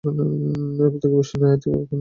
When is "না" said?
1.41-1.47, 1.79-1.87